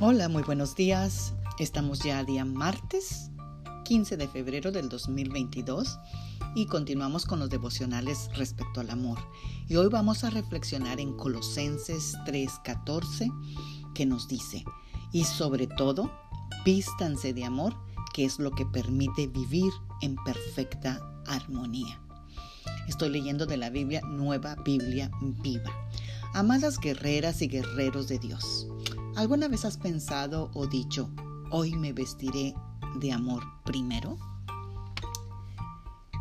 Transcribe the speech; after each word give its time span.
Hola, 0.00 0.28
muy 0.28 0.44
buenos 0.44 0.76
días. 0.76 1.34
Estamos 1.58 1.98
ya 1.98 2.20
a 2.20 2.24
día 2.24 2.44
martes 2.44 3.32
15 3.84 4.16
de 4.16 4.28
febrero 4.28 4.70
del 4.70 4.88
2022 4.88 5.98
y 6.54 6.66
continuamos 6.66 7.26
con 7.26 7.40
los 7.40 7.50
devocionales 7.50 8.30
respecto 8.36 8.80
al 8.80 8.90
amor. 8.90 9.18
Y 9.68 9.74
hoy 9.74 9.88
vamos 9.88 10.22
a 10.22 10.30
reflexionar 10.30 11.00
en 11.00 11.16
Colosenses 11.16 12.14
3:14 12.26 13.28
que 13.92 14.06
nos 14.06 14.28
dice, 14.28 14.64
y 15.10 15.24
sobre 15.24 15.66
todo, 15.66 16.12
vístanse 16.64 17.34
de 17.34 17.44
amor, 17.44 17.74
que 18.14 18.24
es 18.24 18.38
lo 18.38 18.52
que 18.52 18.66
permite 18.66 19.26
vivir 19.26 19.72
en 20.00 20.14
perfecta 20.24 21.00
armonía. 21.26 22.00
Estoy 22.86 23.08
leyendo 23.08 23.46
de 23.46 23.56
la 23.56 23.68
Biblia 23.68 24.02
Nueva 24.02 24.54
Biblia 24.64 25.10
Viva. 25.42 25.72
Amadas 26.34 26.78
guerreras 26.78 27.42
y 27.42 27.48
guerreros 27.48 28.06
de 28.06 28.20
Dios. 28.20 28.68
¿Alguna 29.18 29.48
vez 29.48 29.64
has 29.64 29.76
pensado 29.76 30.48
o 30.54 30.68
dicho, 30.68 31.10
hoy 31.50 31.74
me 31.74 31.92
vestiré 31.92 32.54
de 33.00 33.10
amor 33.10 33.42
primero? 33.64 34.16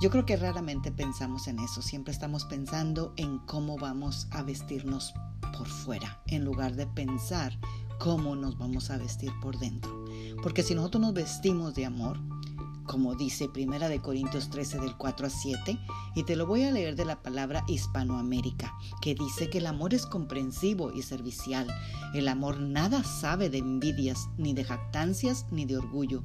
Yo 0.01 0.09
creo 0.09 0.25
que 0.25 0.35
raramente 0.35 0.91
pensamos 0.91 1.47
en 1.47 1.59
eso, 1.59 1.83
siempre 1.83 2.11
estamos 2.11 2.45
pensando 2.45 3.13
en 3.15 3.37
cómo 3.37 3.77
vamos 3.77 4.27
a 4.31 4.41
vestirnos 4.41 5.13
por 5.55 5.67
fuera, 5.67 6.23
en 6.25 6.43
lugar 6.43 6.75
de 6.75 6.87
pensar 6.87 7.59
cómo 7.99 8.35
nos 8.35 8.57
vamos 8.57 8.89
a 8.89 8.97
vestir 8.97 9.31
por 9.43 9.59
dentro. 9.59 10.05
Porque 10.41 10.63
si 10.63 10.73
nosotros 10.73 10.99
nos 10.99 11.13
vestimos 11.13 11.75
de 11.75 11.85
amor, 11.85 12.19
como 12.87 13.15
dice 13.15 13.49
Primera 13.49 13.89
de 13.89 14.01
Corintios 14.01 14.49
13 14.49 14.79
del 14.79 14.95
4 14.95 15.27
a 15.27 15.29
7, 15.29 15.77
y 16.15 16.23
te 16.23 16.35
lo 16.35 16.47
voy 16.47 16.63
a 16.63 16.71
leer 16.71 16.95
de 16.95 17.05
la 17.05 17.21
palabra 17.21 17.63
Hispanoamérica, 17.67 18.73
que 19.01 19.13
dice 19.13 19.49
que 19.49 19.59
el 19.59 19.67
amor 19.67 19.93
es 19.93 20.05
comprensivo 20.05 20.91
y 20.91 21.03
servicial. 21.03 21.67
El 22.15 22.27
amor 22.27 22.59
nada 22.59 23.03
sabe 23.03 23.49
de 23.49 23.59
envidias, 23.59 24.29
ni 24.37 24.53
de 24.53 24.63
jactancias, 24.63 25.45
ni 25.51 25.65
de 25.65 25.77
orgullo. 25.77 26.23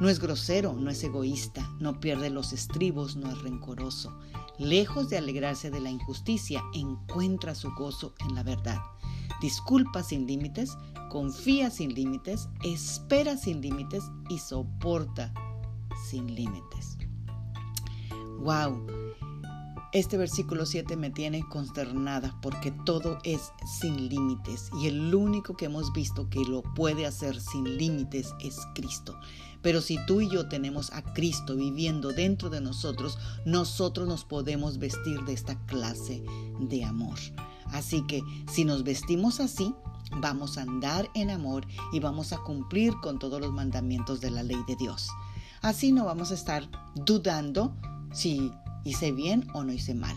No 0.00 0.08
es 0.08 0.18
grosero, 0.18 0.72
no 0.72 0.90
es 0.90 1.04
egoísta, 1.04 1.70
no 1.78 2.00
pierde 2.00 2.30
los 2.30 2.52
estribos, 2.52 3.14
no 3.14 3.30
es 3.30 3.40
rencoroso. 3.42 4.18
Lejos 4.58 5.08
de 5.10 5.18
alegrarse 5.18 5.70
de 5.70 5.80
la 5.80 5.90
injusticia, 5.90 6.62
encuentra 6.74 7.54
su 7.54 7.70
gozo 7.74 8.14
en 8.20 8.34
la 8.34 8.42
verdad. 8.42 8.80
Disculpa 9.40 10.02
sin 10.02 10.26
límites, 10.26 10.76
confía 11.10 11.70
sin 11.70 11.94
límites, 11.94 12.48
espera 12.64 13.36
sin 13.36 13.60
límites 13.60 14.04
y 14.30 14.38
soporta 14.38 15.32
sin 16.12 16.34
límites. 16.34 16.98
¡Wow! 18.40 18.86
Este 19.94 20.18
versículo 20.18 20.66
7 20.66 20.94
me 20.98 21.08
tiene 21.08 21.42
consternada 21.48 22.38
porque 22.42 22.70
todo 22.70 23.18
es 23.24 23.50
sin 23.80 24.10
límites 24.10 24.70
y 24.78 24.88
el 24.88 25.14
único 25.14 25.56
que 25.56 25.64
hemos 25.66 25.90
visto 25.94 26.28
que 26.28 26.44
lo 26.44 26.62
puede 26.74 27.06
hacer 27.06 27.40
sin 27.40 27.78
límites 27.78 28.34
es 28.40 28.58
Cristo. 28.74 29.18
Pero 29.62 29.80
si 29.80 29.96
tú 30.04 30.20
y 30.20 30.28
yo 30.28 30.50
tenemos 30.50 30.92
a 30.92 31.02
Cristo 31.14 31.56
viviendo 31.56 32.12
dentro 32.12 32.50
de 32.50 32.60
nosotros, 32.60 33.16
nosotros 33.46 34.06
nos 34.06 34.26
podemos 34.26 34.76
vestir 34.76 35.22
de 35.24 35.32
esta 35.32 35.58
clase 35.64 36.22
de 36.60 36.84
amor. 36.84 37.18
Así 37.68 38.02
que 38.06 38.22
si 38.52 38.66
nos 38.66 38.84
vestimos 38.84 39.40
así, 39.40 39.74
vamos 40.20 40.58
a 40.58 40.62
andar 40.62 41.08
en 41.14 41.30
amor 41.30 41.66
y 41.90 42.00
vamos 42.00 42.34
a 42.34 42.38
cumplir 42.38 42.92
con 43.00 43.18
todos 43.18 43.40
los 43.40 43.52
mandamientos 43.52 44.20
de 44.20 44.30
la 44.30 44.42
ley 44.42 44.62
de 44.68 44.76
Dios. 44.76 45.08
Así 45.62 45.92
no 45.92 46.04
vamos 46.04 46.32
a 46.32 46.34
estar 46.34 46.68
dudando 46.96 47.76
si 48.12 48.50
hice 48.82 49.12
bien 49.12 49.46
o 49.54 49.62
no 49.62 49.72
hice 49.72 49.94
mal, 49.94 50.16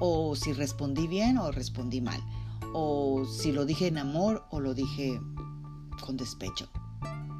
o 0.00 0.34
si 0.34 0.52
respondí 0.52 1.06
bien 1.06 1.38
o 1.38 1.52
respondí 1.52 2.00
mal, 2.00 2.20
o 2.74 3.24
si 3.24 3.52
lo 3.52 3.66
dije 3.66 3.86
en 3.86 3.98
amor 3.98 4.44
o 4.50 4.58
lo 4.58 4.74
dije 4.74 5.20
con 6.04 6.16
despecho. 6.16 6.68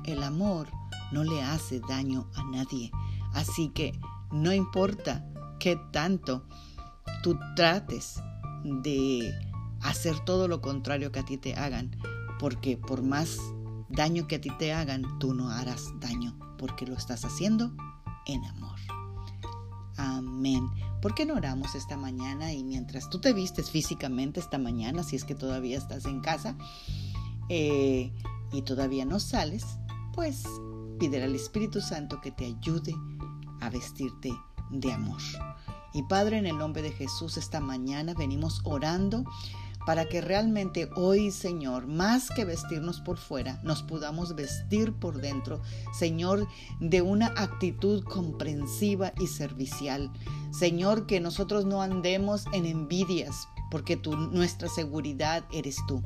El 0.05 0.23
amor 0.23 0.69
no 1.11 1.25
le 1.25 1.43
hace 1.43 1.81
daño 1.81 2.31
a 2.37 2.45
nadie, 2.45 2.93
así 3.33 3.71
que 3.71 3.99
no 4.31 4.53
importa 4.53 5.27
qué 5.59 5.77
tanto 5.91 6.47
tú 7.25 7.37
trates 7.57 8.23
de 8.63 9.35
hacer 9.81 10.21
todo 10.21 10.47
lo 10.47 10.61
contrario 10.61 11.11
que 11.11 11.19
a 11.19 11.25
ti 11.25 11.37
te 11.37 11.57
hagan, 11.57 11.97
porque 12.39 12.77
por 12.77 13.03
más 13.03 13.39
daño 13.89 14.29
que 14.29 14.37
a 14.37 14.41
ti 14.41 14.51
te 14.57 14.73
hagan, 14.73 15.19
tú 15.19 15.35
no 15.35 15.51
harás 15.51 15.89
daño 15.99 16.39
porque 16.61 16.87
lo 16.87 16.95
estás 16.95 17.25
haciendo 17.25 17.73
en 18.27 18.45
amor. 18.45 18.79
Amén. 19.97 20.69
¿Por 21.01 21.15
qué 21.15 21.25
no 21.25 21.35
oramos 21.35 21.75
esta 21.75 21.97
mañana 21.97 22.53
y 22.53 22.63
mientras 22.63 23.09
tú 23.09 23.19
te 23.19 23.33
vistes 23.33 23.71
físicamente 23.71 24.41
esta 24.41 24.59
mañana, 24.59 25.03
si 25.03 25.17
es 25.17 25.25
que 25.25 25.35
todavía 25.35 25.79
estás 25.79 26.05
en 26.05 26.21
casa 26.21 26.57
eh, 27.49 28.13
y 28.53 28.63
todavía 28.63 29.07
no 29.07 29.21
sales, 29.21 29.65
pues 30.15 30.45
pide 30.99 31.25
al 31.25 31.35
Espíritu 31.35 31.81
Santo 31.81 32.21
que 32.21 32.31
te 32.31 32.45
ayude 32.45 32.95
a 33.63 33.71
vestirte 33.71 34.31
de 34.71 34.93
amor. 34.93 35.21
Y 35.95 36.03
Padre, 36.03 36.39
en 36.39 36.47
el 36.47 36.59
nombre 36.59 36.83
de 36.83 36.93
Jesús, 36.93 37.39
esta 37.39 37.61
mañana 37.61 38.13
venimos 38.13 38.61
orando 38.65 39.25
para 39.87 40.09
que 40.09 40.21
realmente 40.21 40.91
hoy, 40.95 41.31
Señor, 41.31 41.87
más 41.87 42.29
que 42.31 42.45
vestirnos 42.45 43.01
por 43.01 43.19
fuera, 43.19 43.61
nos 43.63 43.83
podamos 43.83 44.35
vestir 44.35 44.93
por 44.93 45.21
dentro, 45.21 45.61
Señor, 45.99 46.47
de 46.81 47.03
una 47.03 47.29
actitud 47.37 48.05
comprensiva 48.05 49.13
y 49.19 49.27
servicial. 49.27 50.11
Señor, 50.53 51.07
que 51.07 51.21
nosotros 51.21 51.65
no 51.65 51.83
andemos 51.83 52.45
en 52.53 52.67
envidias, 52.67 53.49
porque 53.71 54.01
nuestra 54.33 54.69
seguridad 54.69 55.45
eres 55.53 55.77
tú. 55.87 56.03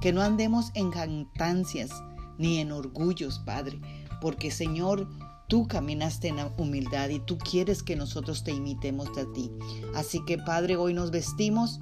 Que 0.00 0.12
no 0.12 0.22
andemos 0.22 0.70
en 0.74 0.90
jactancias 0.92 1.90
ni 2.38 2.58
en 2.58 2.70
orgullos, 2.70 3.40
Padre, 3.40 3.80
porque 4.20 4.50
Señor, 4.50 5.08
Tú 5.48 5.66
caminaste 5.66 6.28
en 6.28 6.36
humildad 6.58 7.08
y 7.08 7.20
tú 7.20 7.38
quieres 7.38 7.82
que 7.82 7.96
nosotros 7.96 8.44
te 8.44 8.52
imitemos 8.52 9.08
a 9.16 9.32
ti. 9.32 9.50
Así 9.94 10.22
que 10.26 10.36
Padre, 10.36 10.76
hoy 10.76 10.92
nos 10.92 11.10
vestimos 11.10 11.80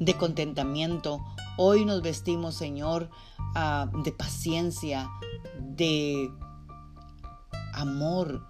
de 0.00 0.16
contentamiento. 0.16 1.24
Hoy 1.56 1.84
nos 1.84 2.02
vestimos, 2.02 2.56
Señor, 2.56 3.10
ah, 3.54 3.88
de 4.02 4.10
paciencia, 4.10 5.08
de 5.60 6.30
amor. 7.74 8.42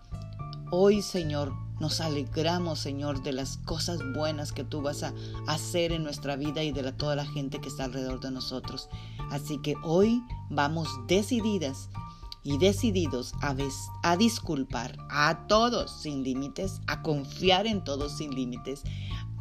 Hoy, 0.70 1.02
Señor, 1.02 1.52
nos 1.80 2.00
alegramos, 2.00 2.78
Señor, 2.78 3.22
de 3.22 3.32
las 3.32 3.56
cosas 3.56 3.98
buenas 4.14 4.52
que 4.52 4.64
tú 4.64 4.80
vas 4.82 5.02
a 5.02 5.12
hacer 5.48 5.92
en 5.92 6.04
nuestra 6.04 6.36
vida 6.36 6.62
y 6.62 6.72
de 6.72 6.82
la, 6.82 6.96
toda 6.96 7.16
la 7.16 7.26
gente 7.26 7.60
que 7.60 7.68
está 7.68 7.84
alrededor 7.84 8.20
de 8.20 8.30
nosotros. 8.30 8.88
Así 9.30 9.58
que 9.58 9.74
hoy 9.82 10.22
vamos 10.50 10.88
decididas 11.08 11.88
y 12.42 12.58
decididos 12.58 13.32
a, 13.42 13.56
a 14.02 14.16
disculpar 14.16 14.96
a 15.10 15.46
todos 15.48 15.90
sin 15.90 16.22
límites, 16.22 16.80
a 16.86 17.02
confiar 17.02 17.66
en 17.66 17.82
todos 17.82 18.16
sin 18.16 18.34
límites. 18.34 18.82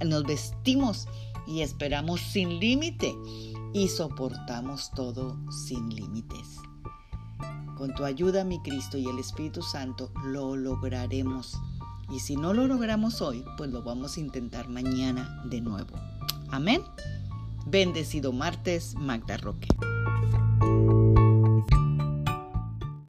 Nos 0.04 0.24
vestimos 0.24 1.08
y 1.50 1.62
esperamos 1.62 2.22
sin 2.22 2.60
límite 2.60 3.14
y 3.74 3.88
soportamos 3.88 4.92
todo 4.96 5.38
sin 5.52 5.90
límites. 5.90 6.60
Con 7.78 7.94
tu 7.96 8.06
ayuda, 8.06 8.44
mi 8.44 8.60
Cristo 8.62 8.98
y 8.98 9.08
el 9.08 9.20
Espíritu 9.20 9.62
Santo, 9.62 10.12
lo 10.26 10.56
lograremos. 10.56 11.58
Y 12.12 12.20
si 12.20 12.36
no 12.36 12.54
lo 12.54 12.68
logramos 12.68 13.22
hoy, 13.22 13.44
pues 13.58 13.70
lo 13.72 13.84
vamos 13.84 14.18
a 14.18 14.20
intentar 14.20 14.68
mañana 14.68 15.42
de 15.46 15.62
nuevo. 15.62 15.96
Amén. 16.52 16.82
Bendecido 17.68 18.32
martes, 18.32 18.96
Magda 18.96 19.38
Roque. 19.38 19.68